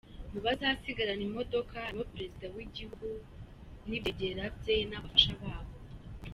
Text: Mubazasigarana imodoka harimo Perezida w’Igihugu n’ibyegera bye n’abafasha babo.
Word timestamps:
Mubazasigarana 0.31 1.23
imodoka 1.29 1.73
harimo 1.83 2.03
Perezida 2.13 2.45
w’Igihugu 2.55 3.07
n’ibyegera 3.87 4.43
bye 4.57 4.75
n’abafasha 4.89 5.31
babo. 5.41 5.73